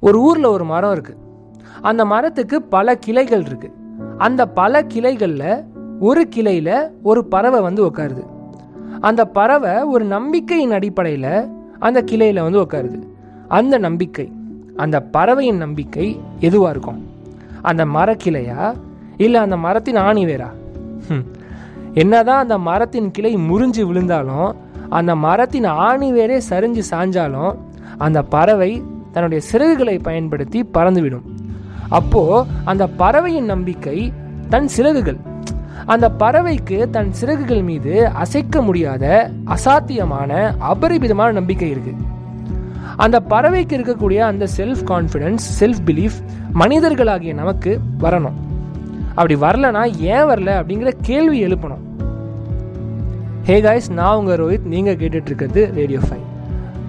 [0.00, 1.16] ஒரு ஊரில் ஒரு மரம் இருக்குது
[1.80, 3.72] அந்த மரத்துக்கு பல கிளைகள் இருக்குது
[4.18, 5.64] அந்த பல கிளைகளில்
[6.00, 8.26] ஒரு கிளையில் ஒரு பறவை வந்து உட்காருது
[9.00, 11.48] அந்த பறவை ஒரு நம்பிக்கையின் அடிப்படையில்
[11.78, 13.02] அந்த கிளையில் வந்து உட்காருது
[13.48, 14.32] அந்த நம்பிக்கை
[14.76, 17.06] அந்த பறவையின் நம்பிக்கை எதுவாக இருக்கும்?
[17.62, 18.74] அந்த மரக்கிளையா?
[19.16, 20.46] இல்லை அந்த மரத்தின் ஆணி வேரா
[21.94, 24.56] என்னதான் அந்த மரத்தின் கிளை முறிஞ்சு விழுந்தாலும்
[24.88, 27.58] அந்த மரத்தின் ஆணி வேரே சரிஞ்சு சாஞ்சாலும்
[27.98, 28.82] அந்த பறவை
[29.12, 31.22] தன்னுடைய சிறகுகளை பயன்படுத்தி பறந்துவிடும்.
[31.88, 34.12] அப்போ அந்த பறவையின் நம்பிக்கை
[34.48, 35.16] தன் சிறகுகள்.
[35.86, 41.94] அந்த பறவைக்கு தன் சிறகுகள் மீது அசைக்க முடியாத அசாத்தியமான அபரிமிதமான நம்பிக்கை இருக்கு.
[42.96, 46.18] அந்த பறவைக்கு இருக்கக்கூடிய அந்த செல்ஃப் கான்ஃபிடன்ஸ் செல்ஃப் பிலீஃப்
[46.54, 48.38] மனிதர்களாகிய நமக்கு வரணும்.
[49.08, 51.84] அப்படி வரலனா ஏன் வரல அப்படிங்கிற கேள்வி எழுப்பணும்.
[53.42, 56.37] ஹே காய்ஸ் நான் உங்கள் ரோஹித் நீங்கள் கேட்டுட்டு இருக்கிறது ரேடியோ ஃபைவ்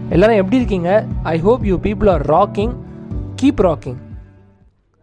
[0.09, 1.05] எல்லாரும் எப்படி இருக்கீங்க?
[1.23, 2.73] I hope you people are rocking
[3.41, 4.00] keep rocking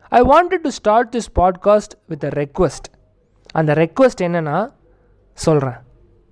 [0.09, 2.89] I wanted to start this podcast with a request
[3.51, 4.69] அந்த ரெக்வஸ்ட் என்னன்னா
[5.33, 5.75] சொல்கிறேன்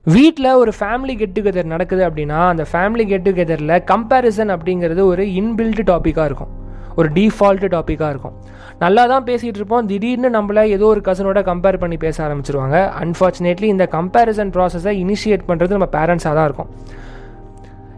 [0.05, 5.85] வீட்டில் ஒரு ஃபேமிலி கெட் டுகெதர் நடக்குது அப்படின்னா அந்த ஃபேமிலி கெட் டுகெதரில் கம்பேரிசன் அப்படிங்கிறது ஒரு இன்பில்டு
[5.91, 6.49] டாப்பிக்காக இருக்கும்.
[6.97, 8.33] ஒரு டிஃபால்ட்டு டாப்பிக்காக இருக்கும்.
[8.79, 9.87] நல்லா தான் பேசிகிட்டு இருப்போம்.
[9.87, 12.77] திடீர்னு நம்மளை ஏதோ ஒரு கசனோட கம்பேர் பண்ணி பேச ஆரம்பிச்சிருவாங்க.
[13.03, 16.69] அன்ஃபார்ச்சுனேட்லி இந்த கம்பேரிசன் ப்ராசஸை இனிஷியேட் பண்ணுறது நம்ம பேரண்ட்ஸாக தான் இருக்கும்.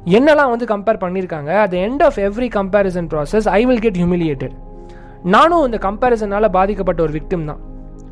[0.06, 4.54] என்னெல்லாம் வந்து கம்பேர் பண்ணியிருக்காங்க at end of every comparison process I will get humiliated
[5.34, 7.62] நானும் இந்த கம்பேரிசனால் பாதிக்கப்பட்ட ஒரு விக்டிம் தான்.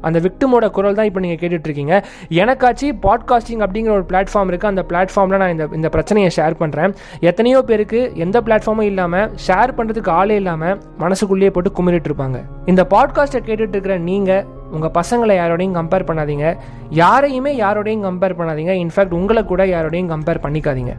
[0.06, 1.94] அந்த விக்டிமோட குரல் தான் இப்போ நீங்கள் கேட்டுட்ருக்கீங்க.
[2.42, 6.92] எனக்காச்சு பாட்காஸ்டிங் அப்படிங்கிற ஒரு பிளாட்ஃபார்ம் இருக்குது அந்த பிளாட்ஃபார்மில் நான் இந்த இந்த பிரச்சனையை ஷேர் பண்ணுறேன்
[7.30, 12.40] எத்தனையோ பேருக்கு எந்த பிளாட்ஃபார்மும் இல்லாமல் ஷேர் பண்ணுறதுக்கு ஆளே இல்லாமல் மனசுக்குள்ளேயே போட்டு குமிரிட்டு இருப்பாங்க
[12.72, 14.44] இந்த பாட்காஸ்ட்டை கேட்டுட்டு இருக்கிற நீங்கள்
[14.76, 16.46] உங்கள் பசங்களை யாரோடையும் கம்பேர் பண்ணாதீங்க.
[16.90, 18.72] யாரையுமே யாரோடையும் கம்பேர் பண்ணாதீங்க.
[18.84, 20.94] இன்ஃபேக்ட் உங்களை கூட யாரோடையும் கம்பேர் பண்ணிக்காதீங்க.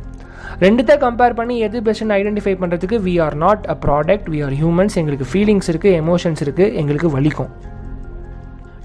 [0.63, 4.97] ரெண்டுத்தை கம்பேர் பண்ணி எது பெஸ்ட்னு ஐடென்டிஃபை பண்ணுறதுக்கு we are not a product we are humans
[5.01, 7.53] எங்களுக்கு ஃபீலிங்ஸ் இருக்குது எமோஷன்ஸ் இருக்குது எங்களுக்கு வலிக்கும்.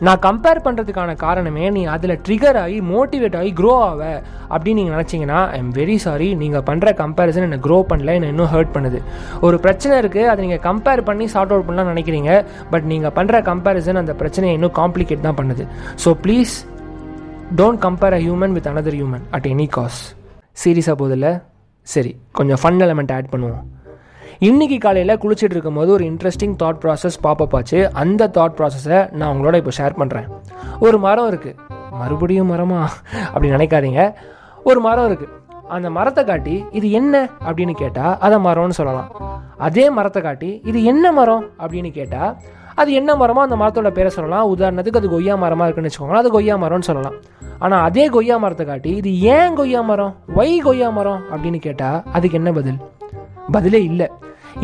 [0.07, 4.03] நான் கம்பேர் பண்ணுறதுக்கான காரணமே நீ அதில் ட்ரிகர் ஆகி மோட்டிவேட் ஆகி க்ரோ ஆவ
[4.53, 8.51] அப்படின்னு நீங்கள் நினச்சிங்கன்னா ஐ எம் வெரி சாரி நீங்கள் பண்ணுற கம்பேரிசன் என்னை க்ரோ பண்ணல என்னை இன்னும்
[8.55, 9.01] ஹர்ட் பண்ணுது.
[9.49, 12.31] ஒரு பிரச்சனை இருக்குது அதை நீங்கள் கம்பேர் பண்ணி சார்ட் அவுட் பண்ணலாம் நினைக்கிறீங்க
[12.73, 15.67] பட் நீங்கள் பண்ணுற கம்பேரிசன் அந்த பிரச்சனையை இன்னும் காம்ப்ளிகேட் தான் பண்ணுது.
[16.05, 16.57] So please
[17.61, 20.01] don't compare a human with another human at any cost
[20.65, 21.35] சீரியஸாக போதில்லை
[21.83, 23.63] சரி கொஞ்சம் ஃபன் எலமெண்ட் ஆட் பண்ணுவோம்.
[24.41, 27.93] இன்றைக்கி காலையில் குளிச்சுட்டு இருக்கும்போது ஒரு இன்ட்ரெஸ்டிங் தாட் ப்ராசஸ் பாப்பப் ஆச்சு.
[27.93, 30.29] அந்த தாட் ப்ராசஸை நான் உங்களோட இப்போ ஷேர் பண்ணுறேன்
[30.79, 31.57] ஒரு மரம் இருக்குது
[31.91, 32.87] மறுபடியும் மரமா?
[33.27, 34.15] அப்படி நினைக்காதீங்க.
[34.65, 35.39] ஒரு மரம் இருக்குது
[35.69, 37.29] அந்த மரத்தை காட்டி இது என்ன?
[37.47, 39.11] அப்படின்னு கேட்டால் அதை மரம்னு சொல்லலாம்.
[39.57, 41.45] அதே மரத்தை காட்டி இது என்ன மரம்?
[41.59, 42.37] அப்படின்னு கேட்டால்
[42.81, 44.47] அது என்ன மரமோ அந்த மரத்தோட பேரை சொல்லலாம்.
[44.55, 46.23] உதாரணத்துக்கு அது கொய்யா மரமாக இருக்குன்னு வச்சுக்கோங்களேன்.
[46.25, 47.17] அது கொய்யா மரம்னு சொல்லலாம்.
[47.65, 50.13] ஆனால் அதே கொய்யா மரத்தை காட்டி இது ஏன் கொய்யா மரம்?
[50.39, 51.23] வை கொய்யா மரம்?
[51.33, 52.79] அப்படின்னு கேட்டால் அதுக்கு என்ன பதில்?
[53.57, 54.09] பதிலே இல்லை.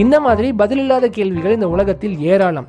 [0.03, 2.69] இந்த மாதிரி பதிலில்லாத கேள்விகள் இந்த உலகத்தில் ஏராளம்.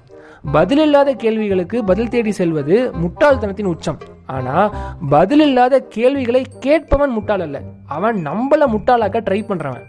[0.56, 4.00] பதிலில்லாத கேள்விகளுக்கு பதில் தேடி செல்வது முட்டாள்தனத்தின் உச்சம்.
[4.36, 4.56] ஆனா
[5.13, 7.57] பதிலில்லாத கேள்விகளை கேட்பவன் முட்டாள் அல்ல.
[7.96, 9.86] அவன் நம்மளை முட்டாளாக்க ட்ரை பண்ணுறவன்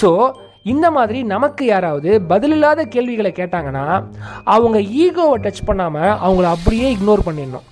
[0.00, 0.10] ஸோ
[0.72, 3.82] இந்த மாதிரி நமக்கு யாராவது பதிலில்லாத கேள்விகளை கேட்டாங்கன்னா
[4.44, 7.66] அவங்க ஈகோவை டச் பண்ணாமல் அவங்கள அப்படியே இக்னோர் பண்ணிடணும்.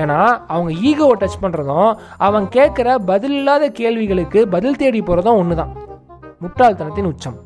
[0.00, 0.20] ஏன்னா
[0.54, 1.90] அவங்க ஈகோவை டச் பண்ணுறதும்
[2.26, 5.74] அவன் கேட்குற பதிலில்லாத கேள்விகளுக்கு பதில் தேடி போகிறதும் ஒன்று தான்
[6.42, 7.36] முட்டாள்தனத்தின் உச்சம்.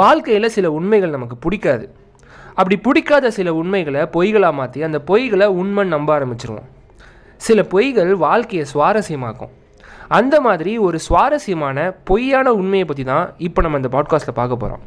[0.00, 1.86] வாழ்க்கையில் சில உண்மைகள் நமக்கு பிடிக்காது.
[2.48, 6.70] அப்படி பிடிக்காத சில உண்மைகளை பொய்களாக மாற்றி அந்த பொய்களை உண்மை நம்ப ஆரம்பிச்சிருவோம்.
[7.48, 9.52] சில பொய்கள் வாழ்க்கையை சுவாரஸ்யமாக்கும்.
[10.08, 14.80] அந்த மாதிரி ஒரு சுவாரஸ்யமான பொய்யான உண்மையை பற்றி தான் இப்போ நம்ம இந்த பாட்காஸ்ட்டில் பார்க்க போகிறோம்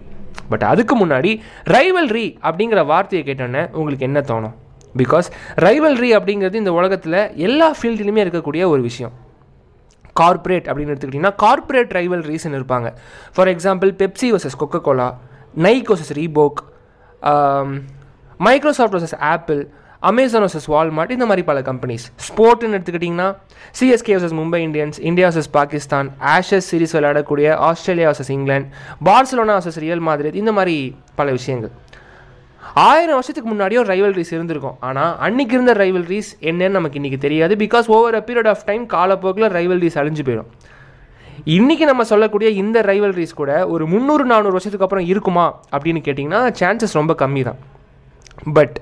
[0.49, 4.53] பட் அதுக்கு முன்னாடி ரைவல்ரி அப்படிங்கிற வார்த்தையை கேட்டோன்னே உங்களுக்கு என்ன தோணும்?
[4.97, 9.11] பிகாஸ் ரைவல்ரி அப்படிங்கிறது இந்த உலகத்தில் எல்லா ஃபீல்டுலையுமே இருக்கக்கூடிய ஒரு விஷயம்.
[10.13, 12.93] கார்ப்பரேட் அப்படின்னு எடுத்துக்கிட்டிங்கன்னா கார்ப்பரேட் ரைவல்ரிஸ்ன்னு இருப்பாங்க.
[13.33, 15.17] For example Pepsi versus Coca Cola
[15.57, 16.63] Nike versus Reebok
[18.37, 23.35] Microsoft versus Apple Amazon versus Walmart இந்த மாதிரி பல கம்பெனிஸ் ஸ்போர்ட்னு எடுத்துக்கிட்டிங்கன்னா
[23.79, 28.69] CSK versus Mumbai Indians India versus Pakistan Ashes series விளையாடக்கூடிய Australia versus England
[29.03, 31.71] Barcelona versus Real மாதிரி இந்த மாதிரி பல விஷயங்கள்.
[32.75, 34.77] ஆயிரம் வருஷத்துக்கு முன்னாடியோ ரைவல்ரிஸ் இருந்திருக்கும்.
[34.79, 37.55] ஆனால் அன்னைக்கு இருந்த ரைவல்ரிஸ் என்னன்னு நமக்கு இன்றைக்கி தெரியாது.
[37.55, 40.49] Because over a period of time காலப்போக்கில் ரைவல்ரிஸ் அழிஞ்சு போயிடும்.
[41.45, 46.93] இன்றைக்கி நம்ம சொல்லக்கூடிய இந்த ரைவல்ரிஸ் கூட ஒரு முந்நூறு நானூறு வருஷத்துக்கு அப்புறம் இருக்குமா அப்படின்னு கேட்டிங்கன்னா சான்சஸ்
[46.93, 47.59] ரொம்ப கம்மி தான்
[48.53, 48.81] பட்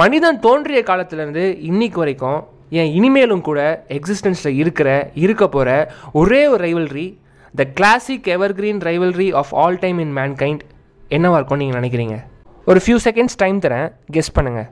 [0.00, 2.38] மனிதன் தோன்றிய காலத்துலேருந்து இன்னைக்கு வரைக்கும்
[2.70, 7.04] என் இனிமேலும் கூட எக்ஸிஸ்டன்ஸில் இருக்கிற இருக்க போகிற ஒரே ஒரு rivalry
[7.54, 10.62] the classic evergreen rivalry of all time in mankind
[11.08, 12.16] என்னவாக இருக்கும்னு நீங்கள் நினைக்கிறீங்க?
[12.64, 13.88] ஒரு ஃபியூ செகண்ட்ஸ் டைம் தரேன்.
[14.12, 14.68] கெஸ் பண்ணுங்கள்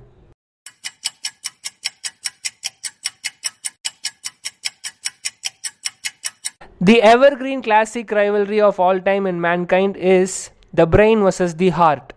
[6.80, 12.10] the evergreen classic rivalry of all time in mankind is the brain versus the heart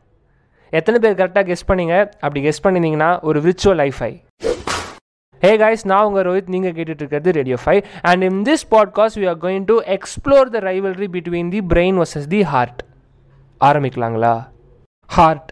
[0.71, 1.95] எத்தனை பேர் கரெக்டாக கெஸ் பண்ணீங்க?
[2.25, 4.11] அப்படி கெஸ் பண்ணியிருந்தீங்கன்னா ஒரு விர்ச்சுவல் ஐஃபை
[5.43, 6.51] ஹே காய்ஸ் நான் உங்கள் ரோஹித்.
[6.53, 10.61] நீங்கள் கேட்டுட்டு இருக்கிறது radio five and in this podcast we are going to explore the
[10.69, 12.81] rivalry between the brain versus the heart
[13.61, 14.33] ஆரம்பிக்கலாங்களா
[15.09, 15.51] ஹார்ட்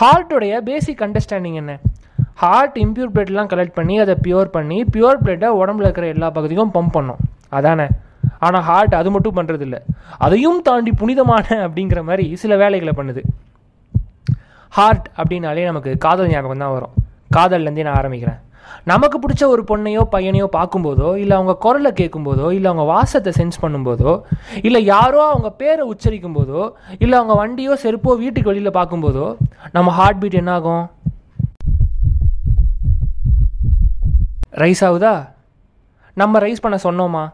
[0.00, 1.72] ஹார்ட்டுடைய பேசிக் அண்டர்ஸ்டாண்டிங் என்ன?
[2.42, 6.94] ஹார்ட் இம்ப்யூர் பிளட்லாம் கலெக்ட் பண்ணி அதை பியூர் பண்ணி பியூர் பிளட்டை உடம்புல இருக்கிற எல்லா பகுதிக்கும் பம்ப்
[6.96, 7.22] பண்ணும்.
[7.58, 7.86] அதானே?
[8.46, 9.76] ஆனால் ஹார்ட் அது மட்டும் பண்ணுறதில்ல
[10.26, 13.22] அதையும் தாண்டி புனிதமான அப்படிங்கிற மாதிரி சில வேலைகளை பண்ணுது.
[14.72, 16.94] ஹார்ட் அப்படின்னாலே நமக்கு காதல் ஞாபகம் தான் வரும்.
[17.36, 18.40] காதல்லேருந்தே நான் ஆரம்பிக்கிறேன்.
[18.90, 24.12] நமக்கு பிடிச்ச ஒரு பொண்ணையோ பையனையோ பார்க்கும்போதோ இல்லை அவங்க குரலை கேட்கும்போதோ இல்லை அவங்க வாசத்தை சென்ஸ் பண்ணும்போதோ
[24.68, 26.62] இல்லை யாரோ அவங்க பேரை உச்சரிக்கும் போதோ
[27.04, 29.26] இல்லை அவங்க வண்டியோ செருப்போ வீட்டுக்கு வெளியில் பார்க்கும்போதோ
[29.76, 30.84] நம்ம ஹார்ட் பீட் என்னாகும்?
[34.62, 35.14] ரைஸ் ஆகுதா?
[36.20, 37.24] நம்ம ரைஸ் பண்ண சொன்னோமா?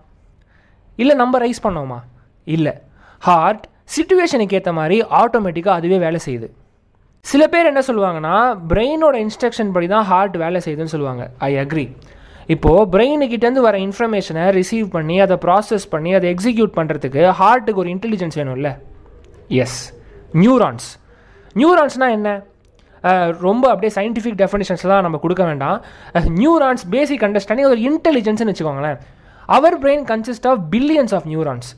[1.02, 1.98] இல்லை நம்ம ரைஸ் பண்ணோமா?
[2.56, 2.74] இல்லை.
[3.28, 3.64] ஹார்ட்
[3.96, 6.48] சுச்சுவேஷனுக்கு ஏற்ற மாதிரி ஆட்டோமேட்டிக்காக அதுவே வேலை செய்யுது.
[7.24, 8.36] சில பேர் என்ன சொல்லுவாங்கன்னா
[8.70, 11.24] பிரெயினோட இன்ஸ்ட்ரக்ஷன் படி தான் ஹார்ட் வேலை செய்யுதுன்னு சொல்லுவாங்க.
[11.48, 11.86] ஐ அக்ரி
[12.54, 18.36] இப்போது பிரெயினுக்கிட்டேருந்து வர இன்ஃபர்மேஷனை ரிசீவ் பண்ணி அதை ப்ராசஸ் பண்ணி அதை எக்ஸிக்யூட் பண்ணுறதுக்கு ஹார்ட்டுக்கு ஒரு இன்டெலிஜென்ஸ்
[18.40, 18.70] வேணும்ல?
[19.62, 19.78] எஸ்
[20.42, 20.88] நியூரான்ஸ்
[21.60, 22.30] நியூரான்ஸ்னால் என்ன?
[23.46, 25.78] ரொம்ப அப்படியே சயின்டிஃபிக் டெஃபினேஷன்ஸ்லாம் நம்ம கொடுக்க வேண்டாம்.
[26.40, 28.98] நியூரான்ஸ் பேசிக் அண்டர்ஸ்டாண்டிங் ஒரு இன்டெலிஜென்ஸ்னு வச்சுக்கோங்களேன்.
[29.46, 31.70] அவர் brain consist of billions of neurons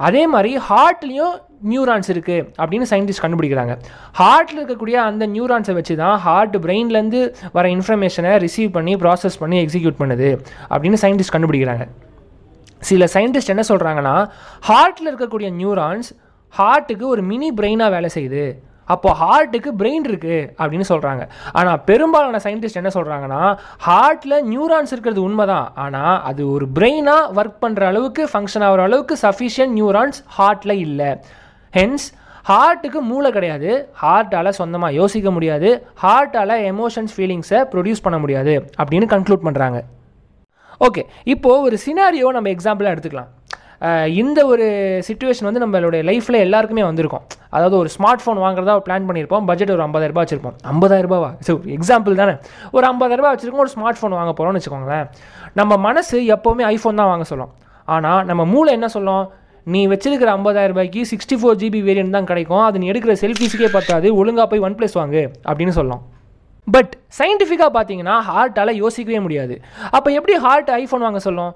[0.00, 1.34] அதே மாதிரி ஹார்ட்லேயும்
[1.70, 3.74] நியூரான்ஸ் இருக்குது அப்படின்னு சயின்டிஸ்ட் கண்டுபிடிக்கிறாங்க.
[4.20, 7.20] ஹார்ட்டில் இருக்கக்கூடிய அந்த நியூரான்ஸை வச்சு தான் ஹார்ட் பிரெயின்லேருந்து
[7.52, 10.28] வர இன்ஃபர்மேஷனை ரிசீவ் பண்ணி ப்ராசஸ் பண்ணி எக்ஸிக்யூட் பண்ணுது
[10.70, 11.86] அப்படின்னு சயின்டிஸ்ட் கண்டுபிடிக்கிறாங்க.
[12.78, 14.16] சில சயின்டிஸ்ட் என்ன சொல்கிறாங்கன்னா
[14.68, 16.10] ஹார்ட்டில் இருக்கக்கூடிய நியூரான்ஸ்
[16.58, 18.44] ஹார்ட்டுக்கு ஒரு மினி பிரெயினாக வேலை செய்யுது.
[18.88, 23.42] அப்போ ஹார்ட்டுக்கு பிரெயின் இருக்குது அப்படின்னு சொல்கிறாங்க ஆனால் பெரும்பாலான சயின்டிஸ்ட் என்ன சொல்கிறாங்கன்னா
[23.86, 29.16] ஹார்ட்டில் நியூரான்ஸ் இருக்கிறது உண்மை தான் ஆனால் அது ஒரு பிரெயினாக ஒர்க் பண்ணுற அளவுக்கு ஃபங்க்ஷன் ஆகிற அளவுக்கு
[29.26, 31.10] சஃபிஷியன்ட் நியூரான்ஸ் ஹார்ட்டில் இல்லை.
[31.74, 32.06] ஹென்ஸ்
[32.50, 33.70] ஹார்ட்டுக்கு மூளை கிடையாது.
[34.02, 35.68] ஹார்ட்டால் சொந்தமாக யோசிக்க முடியாது.
[36.04, 38.54] ஹார்ட்டால் எமோஷன்ஸ் ஃபீலிங்ஸை ப்ரொடியூஸ் பண்ண முடியாது.
[38.80, 39.80] அப்படின்னு கன்க்ளூட் பண்ணுறாங்க
[40.86, 41.02] ஓகே
[41.32, 43.30] இப்போது ஒரு சினாரியோ நம்ம எக்ஸாம்பிளாக எடுத்துக்கலாம்.
[44.22, 44.66] இந்த ஒரு
[45.06, 47.24] சுச்சுவேஷன் வந்து நம்மளுடைய லைஃப்பில் எல்லாருக்குமே வந்திருக்கும்.
[47.56, 49.44] அதாவது ஒரு ஸ்மார்ட் ஃபோன் வாங்குறதா ஒரு பிளான் பண்ணியிருப்போம்.
[49.48, 50.56] பட்ஜெட் ஒரு ஐம்பதாயிரரூபா வச்சிருப்போம்.
[50.72, 51.30] ஐம்பதாயிரரூபாவா?
[51.46, 52.34] சரி எக்ஸாம்பிள் தானே.
[52.76, 55.08] ஒரு 50000 ரூபாய் வச்சிருக்கோம் ஒரு ஸ்மார்ட் ஃபோன் வாங்க போகிறோம்னு வச்சுக்கோங்களேன்.
[55.60, 57.52] நம்ம மனசு எப்போவுமே ஐஃபோன் தான் வாங்க சொல்லும்.
[57.94, 59.24] ஆனால் நம்ம மூளை என்ன சொல்லும்?
[59.66, 62.64] நீ வச்சிருக்கிற 50000 ரூபாய்க்கு சிக்ஸ்டி ஃபோர் ஜிபி வேரியன்ட் தான் கிடைக்கும்.
[62.68, 64.08] அது நீ எடுக்கிற செல்ஃபிஸுக்கே பத்தாது.
[64.20, 66.04] ஒழுங்காக போய் ஒன் ப்ளஸ் வாங்கு அப்படின்னு சொல்லலாம்
[66.66, 69.54] பட் சயின்டிஃபிக்காக பார்த்தீங்கன்னா ஹார்ட்டால் யோசிக்கவே முடியாது.
[69.96, 71.52] அப்போ எப்படி ஹார்ட் ஐஃபோன் வாங்க சொல்லும்?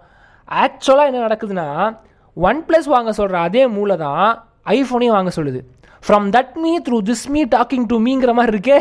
[0.64, 1.68] ஆக்சுவலாக என்ன நடக்குதுன்னா
[2.36, 4.24] ஒன் ப்ளஸ் வாங்க சொல்கிற அதே மூளை தான்
[4.76, 5.60] ஐஃபோனையும் வாங்க சொல்லுது.
[6.06, 8.78] From that me through this me talking to மீங்கிற மாதிரி இருக்கே.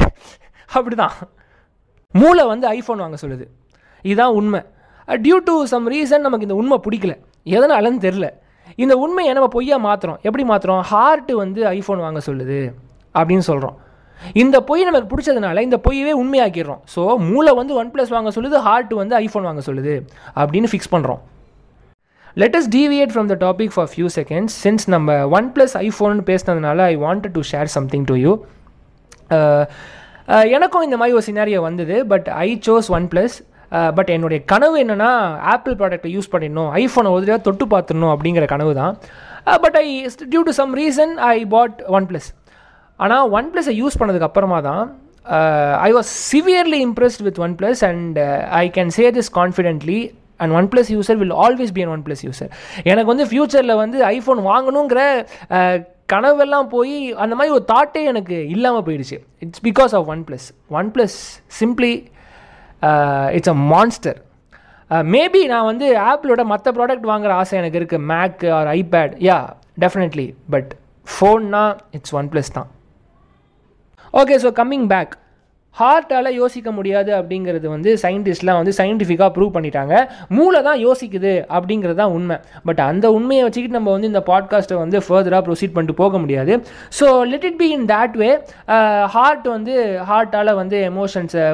[0.78, 1.14] அப்படி தான்
[2.14, 3.46] மூளை வந்து ஐஃபோன் வாங்க சொல்லுது.
[4.06, 4.62] இதுதான் உண்மை.
[5.26, 7.14] டியூ டு சம் ரீசன் நமக்கு இந்த உண்மை பிடிக்கல.
[7.56, 8.28] எதனாலன்னு தெரில
[8.84, 12.60] இந்த உண்மையை நம்ம பொய்யா மாற்றுறோம் எப்படி மாற்றுறோம் ஹார்ட்டு வந்து ஐஃபோன் வாங்க சொல்லுது
[13.16, 13.76] அப்படின்னு சொல்கிறோம்
[14.42, 16.82] இந்த பொய் நமக்கு பிடிச்சதுனால இந்த பொய்யவே உண்மையாக்கிடுறோம்.
[16.94, 19.94] ஸோ மூளை வந்து ஒன் ப்ளஸ் வாங்க சொல்லுது ஹார்ட் வந்து ஐஃபோன் வாங்க சொல்லுது
[20.42, 21.22] அப்படின்னு ஃபிக்ஸ் பண்ணுறோம்
[22.38, 26.80] let us deviate from the topic for few seconds since நம்ம one plus iPhone பேசினதுனால
[26.84, 28.32] I wanted to share something to you
[30.56, 33.36] எனக்கும் இந்த மாதிரி ஒரு சினாரியோ வந்தது but I chose one plus
[33.96, 35.10] but என்னுடைய கனவு என்னென்னா
[35.54, 38.94] ஆப்பிள் ப்ராடக்ட்டை யூஸ் பண்ணிடணும் ஐஃபோனை ஒரு தடவை தொட்டு பார்த்துடணும் அப்படிங்கிற கனவு தான்.
[39.62, 39.88] But I
[40.32, 42.30] due to some reason I bought one plus
[43.00, 44.84] ஆனால் ஒன் ப்ளஸை யூஸ் பண்ணதுக்கு அப்புறமா தான்
[45.80, 48.20] I was severely impressed with one plus and
[48.52, 50.00] I can say this confidently
[50.42, 52.52] and one plus user will always be an one plus user
[52.92, 55.02] எனக்கு வந்து ஃப்யூச்சரில் வந்து iPhone வாங்கணுங்கிற
[56.14, 59.18] கனவெல்லாம் போய் அந்த மாதிரி ஒரு தாட்டே எனக்கு இல்லாமல் போயிடுச்சு.
[59.44, 60.48] It's because of one plus
[60.80, 61.18] one plus
[61.60, 61.94] simply
[63.38, 64.20] it's a monster
[65.16, 69.38] maybe நான் வந்து ஆப்பிளோட மற்ற ப்ராடக்ட் வாங்குற ஆசை எனக்கு இருக்குது Mac or iPad ya
[69.84, 70.72] definitely but
[71.08, 71.64] ஃபோன்னா
[71.98, 72.70] it's one plus தான்.
[74.22, 75.14] ஓகே ஸோ கம்மிங் பேக்
[75.80, 79.94] ஹார்ட்டால் யோசிக்க முடியாது அப்படிங்கிறது வந்து சயின்டிஸ்ட்லாம் வந்து சயின்டிஃபிக்காக ப்ரூவ் பண்ணிட்டாங்க.
[80.38, 82.38] மூளை தான் யோசிக்குது அப்படிங்கிறது தான் உண்மை.
[82.68, 86.54] பட் அந்த உண்மையை வச்சுக்கிட்டு நம்ம வந்து இந்த பாட்காஸ்ட்டை வந்து ஃபர்தராக ப்ரொசீட் பண்ணிட்டு போக முடியாது.
[87.00, 88.30] So let it be in that way
[89.16, 89.76] heart வந்து
[90.12, 91.46] ஹார்ட்டால் வந்து எமோஷன்ஸை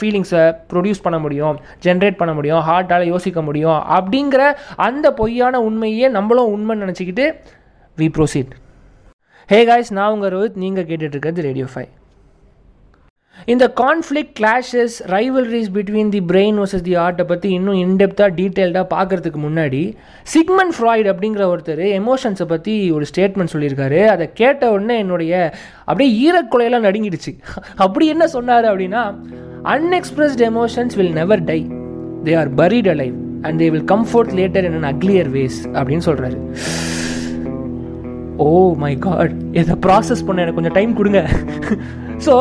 [0.00, 4.42] ஃபீலிங்ஸை ப்ரொடியூஸ் பண்ண முடியும் ஜென்ரேட் பண்ண முடியும் ஹார்ட்டால் யோசிக்க முடியும் அப்படிங்கிற
[4.88, 7.26] அந்த பொய்யான உண்மையே நம்மளும் உண்மைன்னு நினச்சிக்கிட்டு
[7.98, 8.52] வி ப்ரொசீட்
[9.48, 10.62] ஹே காய்ஸ் நான் உங்கள் ரோஹித்.
[10.64, 11.90] நீங்கள் கேட்டுட்டு இருக்கிறது ரேடியோ ஃபைவ்
[13.50, 19.40] இந்த conflict clashes rivalries between the brain versus the ஆர்ட்டை பற்றி இன்னும் இன்டெப்த்தாக டீட்டெயில்டாக பார்க்கறதுக்கு
[19.46, 19.80] முன்னாடி
[20.34, 24.00] சிக்மன் ஃப்ராய்ட் அப்படிங்கிற ஒருத்தர் எமோஷன்ஸை பற்றி ஒரு ஸ்டேட்மெண்ட் சொல்லியிருக்காரு.
[24.12, 25.32] அதை கேட்ட உடனே என்னுடைய
[25.88, 27.32] அப்படியே ஈரக்குலையெல்லாம் நடுங்கிடுச்சு.
[27.84, 29.02] அப்படி என்ன சொன்னார் அப்படின்னா
[29.74, 31.60] unexpressed emotions will never die
[32.28, 36.38] they are buried alive and they will come forth later in an uglier ways அப்படின்னு சொல்கிறாரு
[38.44, 41.20] ஓ oh மை காட் இதை ப்ராசஸ் பண்ண எனக்கு கொஞ்சம் டைம் கொடுங்க.
[42.26, 42.34] ஸோ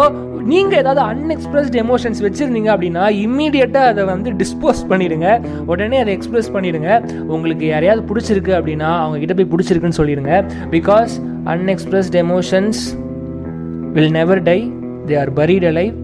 [0.49, 5.27] நீங்கள் ஏதாவது அன்எக்ஸ்பிரஸ்ட் எமோஷன்ஸ் வச்சுருந்தீங்க அப்படின்னா இம்மீடியட்டாக அதை வந்து டிஸ்போஸ் பண்ணிடுங்க.
[5.71, 6.89] உடனே அதை எக்ஸ்பிரஸ் பண்ணிடுங்க.
[7.33, 10.33] உங்களுக்கு யாரையாவது பிடிச்சிருக்கு அப்படின்னா அவங்க கிட்ட போய் பிடிச்சிருக்குன்னு சொல்லிடுங்க.
[10.75, 11.13] Because
[11.53, 12.81] unexpressed emotions
[13.97, 14.59] will never die
[15.09, 15.95] they are buried alive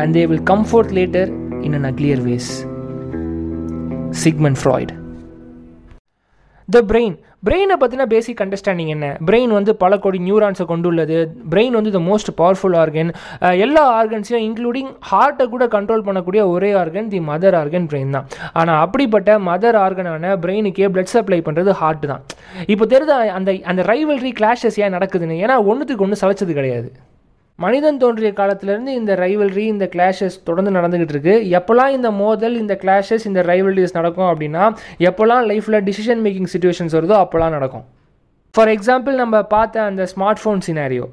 [0.00, 1.30] and they will come forth later
[1.66, 2.50] in an uglier ways
[4.24, 4.92] Sigmund Freud
[6.68, 7.16] the brain
[7.46, 9.06] பிரெயினை பற்றின பேசிக் அண்டர்ஸ்டாண்டிங் என்ன?
[9.28, 11.18] பிரெயின் வந்து பல கோடி நியூரான்ஸை கொண்டுள்ளது.
[11.52, 13.10] பிரெயின் வந்து த மோஸ்ட் பவர்ஃபுல் ஆர்கன்
[13.64, 18.26] எல்லா ஆர்கன்ஸையும் including ஹார்ட்டை கூட கண்ட்ரோல் பண்ணக்கூடிய ஒரே organ the mother organ brain தான்.
[18.60, 22.24] ஆனால் அப்படிப்பட்ட மதர் ஆர்கனான பிரெயினுக்கே பிளட் சப்ளை பண்ணுறது ஹார்ட் தான்.
[22.74, 25.38] இப்போ தெரிஞ்ச அந்த அந்த ரைவல்ரி கிளாஷஸ் ஏன் நடக்குதுன்னு?
[25.44, 26.90] ஏன்னா ஒன்றுத்துக்கு ஒன்று சளைச்சது கிடையாது.
[27.62, 31.34] மனிதன் தோன்றிய காலத்திலேருந்து இந்த ரைவல்ரி இந்த கிளாஷஸ் தொடர்ந்து நடந்துகிட்டு இருக்கு.
[31.58, 34.64] எப்போல்லாம் இந்த மோதல் இந்த கிளாஷஸ் இந்த ரைவல்ரிஸ் நடக்கும் அப்படின்னா
[34.98, 37.84] எப்போல்லாம் லைஃப்பில் டிசிஷன் மேக்கிங் சுச்சுவேஷன்ஸ் வருதோ அப்போல்லாம் நடக்கும்.
[38.54, 41.06] ஃபார் எக்ஸாம்பிள் நம்ம பார்த்த அந்த smart phone scenario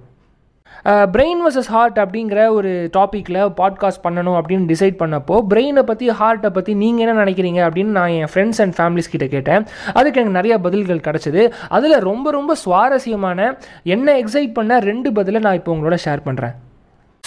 [0.85, 6.73] brain versus heart அப்படிங்கிற ஒரு டாப்பிக்கில் பாட்காஸ்ட் பண்ணணும் அப்படின்னு டிசைட் பண்ணப்போ பிரெயினை பற்றி ஹார்ட்டை பற்றி
[6.73, 9.65] நீங்கள் என்ன நினைக்கிறீங்க அப்படின்னு நான் என் ஃப்ரெண்ட்ஸ் அண்ட் ஃபேமிலிஸ் கிட்ட கேட்டேன்.
[9.93, 11.51] அதுக்கு எனக்கு நிறைய பதில்கள் கிடச்சிது.
[11.69, 16.53] அதில் ரொம்ப ரொம்ப சுவாரஸ்யமான என்ன எக்ஸைட் பண்ண ரெண்டு பதிலை நான் இப்போ உங்களோட ஷேர் பண்ணுறேன்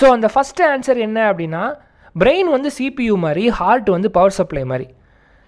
[0.00, 1.74] ஸோ அந்த ஃபஸ்ட்டு ஆன்சர் என்ன அப்படின்னா
[2.20, 4.88] பிரெயின் வந்து சிபியூ மாதிரி ஹார்ட் வந்து பவர் சப்ளை மாதிரி.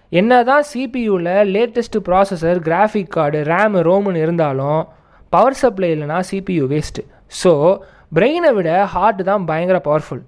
[0.09, 4.87] என்ன தான் சிபியூவில் latest processor graphic card RAM ரோமுன்னு இருந்தாலும்
[5.29, 7.03] பவர் சப்ளை இல்லைனா சிபியூ வேஸ்ட்டு
[7.43, 7.77] ஸோ
[8.11, 10.23] பிரெயினை விட ஹார்ட் தான் பயங்கர பவர்ஃபுல்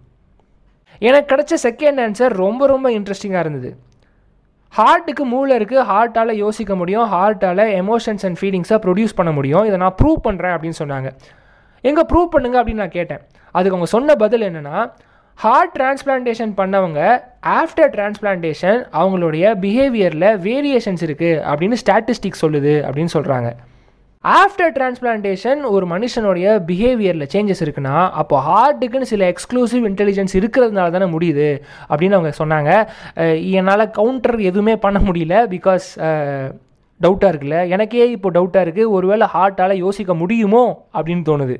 [1.07, 3.69] எனக்கு கிடைச்ச செகண்ட் ஆன்சர் ரொம்ப ரொம்ப இன்ட்ரெஸ்டிங்காக இருந்தது.
[4.73, 9.65] ஹார்ட்டுக்கு மூளை இருக்குது ஹார்ட்டால் யோசிக்க முடியும் ஹார்ட்டால் எமோஷன்ஸ் அண்ட் ஃபீலிங்ஸை ப்ரொடியூஸ் பண்ண முடியும்.
[9.69, 11.09] இதை நான் ப்ரூவ் பண்ணுறேன் அப்படின்னு சொன்னாங்க.
[11.83, 13.21] எங்கே ப்ரூவ் பண்ணுங்க அப்படின்னு நான் கேட்டேன்.
[13.55, 14.77] அதுக்கு அவங்க சொன்ன பதில் என்னென்னா
[15.39, 16.99] ஹார்ட் டிரான்ஸ்பிளான்டேஷன் பண்ணவங்க
[17.59, 23.49] ஆஃப்டர் டிரான்ஸ்பிளான்டேஷன் அவங்களுடைய பிஹேவியரில் வேரியேஷன்ஸ் இருக்குது அப்படின்னு ஸ்டாட்டிஸ்டிக் சொல்லுது அப்படின்னு சொல்கிறாங்க
[24.23, 31.47] ஆஃப்டர் டிரான்ஸ்பிளான்டேஷன் ஒரு மனுஷனுடைய பிஹேவியரில் சேஞ்சஸ் இருக்குன்னா அப்போ ஹார்ட்டுக்குன்னு சில எக்ஸ்க்ளூசிவ் இன்டெலிஜென்ஸ் இருக்கிறதுனால தானே முடியுது
[31.89, 32.71] அப்படின்னு அவங்க சொன்னாங்க.
[33.59, 35.87] என்னால் கவுண்டர் எதுவுமே பண்ண முடியல பிகாஸ்
[37.01, 37.59] டவுட்டாக இருக்குல்ல.
[37.75, 40.63] எனக்கே இப்போ டவுட்டாக இருக்குது ஒருவேளை ஹார்ட்டால் யோசிக்க முடியுமோ
[40.97, 41.57] அப்படின்னு தோணுது.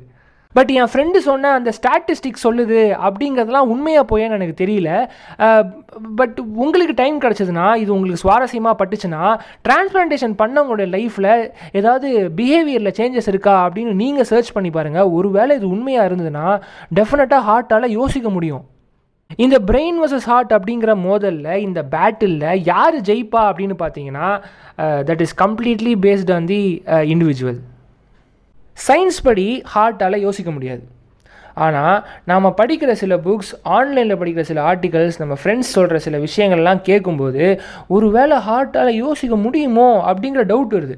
[0.56, 4.90] பட் என் ஃப்ரெண்டு சொன்ன அந்த ஸ்டாட்டிஸ்டிக் சொல்லுது அப்படிங்கிறதுலாம் உண்மையாக போயேன்னு எனக்கு தெரியல.
[6.20, 9.22] பட் உங்களுக்கு டைம் கிடச்சதுன்னா இது உங்களுக்கு சுவாரஸ்யமாக பட்டுச்சுன்னா
[9.68, 11.32] டிரான்ஸ்பிளான்டேஷன் பண்ணவங்களுடைய லைஃப்பில்
[11.80, 16.46] ஏதாவது பிஹேவியரில் சேஞ்சஸ் இருக்கா அப்படின்னு நீங்கள் சர்ச் பண்ணி பாருங்கள் ஒருவேளை இது உண்மையாக இருந்ததுன்னா
[17.00, 18.64] டெஃபினட்டாக ஹார்ட்டால் யோசிக்க முடியும்.
[19.44, 24.28] இந்த பிரெயின் வர்சஸ் ஹார்ட் அப்படிங்கிற மோதலில் இந்த பேட்டிலில் யார் ஜெயிப்பா அப்படின்னு பார்த்தீங்கன்னா
[25.08, 26.60] that is completely based on the
[27.12, 27.60] individual
[28.86, 30.84] science படி ஹார்ட்டால் யோசிக்க முடியாது.
[31.54, 37.60] ஆனால் நாம் படிக்கிற சில புக்ஸ் ஆன்லைனில் படிக்கிற சில ஆர்டிகல்ஸ் நம்ம ஃப்ரெண்ட்ஸ் சொல்கிற சில விஷயங்கள்லாம் கேட்கும்போது
[37.88, 40.96] ஒரு வேளை ஹார்ட்டால் யோசிக்க முடியுமோ அப்படிங்கிற டவுட் வருது.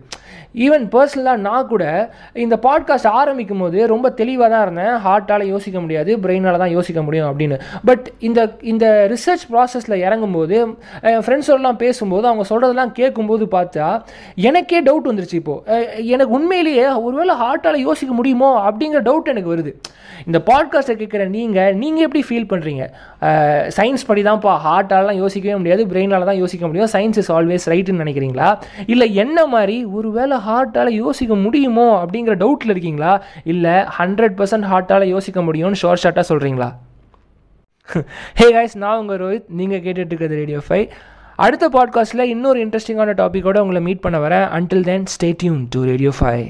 [0.55, 1.85] ஈவன் பர்சனலாக நான் கூட
[2.33, 4.95] இந்த பாட்காஸ்ட் ஆரம்பிக்கும் போது ரொம்ப தெளிவாக தான் இருந்தேன்.
[5.07, 7.57] ஹார்ட்டால் யோசிக்க முடியாது பிரெயினால் தான் யோசிக்க முடியும் அப்படின்னு.
[7.85, 10.57] பட் இந்த இந்த ரிசர்ச் ப்ராசஸில் இறங்கும்போது
[11.03, 13.89] என் ஃப்ரெண்ட்ஸோடலாம் பேசும்போது அவங்க சொல்கிறதெல்லாம் கேட்கும்போது பார்த்தா
[14.35, 19.75] எனக்கே டவுட் வந்துருச்சு இப்போது எனக்கு உண்மையிலேயே ஒருவேளை ஹார்ட்டால் யோசிக்க முடியுமோ அப்படிங்கிற டவுட் எனக்கு வருது.
[20.27, 22.83] இந்த பாட்காஸ்ட்டை கேட்குற நீங்கள் நீங்கள் எப்படி ஃபீல் பண்ணுறீங்க
[23.77, 26.91] சயின்ஸ் படி தான்ப்பா ஹார்ட்டாலாம் யோசிக்கவே முடியாது பிரெயினால் தான் யோசிக்க முடியும்.
[26.95, 28.49] சயின்ஸ் இஸ் ஆல்வேஸ் ரைட்டுன்னு நினைக்கிறீங்களா?
[28.87, 33.13] இல்லை என்ன மாதிரி ஒரு வேளை ஹார்ட்டால் யோசிக்க முடியுமோ அப்படிங்கிற டவுட்டில் இருக்கீங்களா?
[33.53, 36.71] இல்லை ஹண்ட்ரட் பர்சன்ட் ஹார்ட்டால் யோசிக்க முடியும்னு ஷார்ட் ஷார்ட்டாக சொல்கிறீங்களா
[38.39, 39.49] ஹே காய்ஸ் நான் உங்கள் ரோஹித்.
[39.59, 40.87] நீங்கள் கேட்டுட்டு இருக்கிறது ரேடியோ ஃபைவ்
[41.45, 44.47] அடுத்த பாட்காஸ்ட்டில் இன்னொரு இன்ட்ரெஸ்டிங்கான டாப்பிக்கோட உங்களை மீட் பண்ண வரேன்.
[44.59, 46.47] Until then stay tuned to radio five